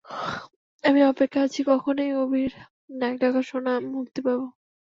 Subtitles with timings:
[0.83, 2.51] আমি অপেক্ষায় আছি কখন এই অভির
[2.99, 4.45] নাক ডাকা শোনা মুক্তি পাবো।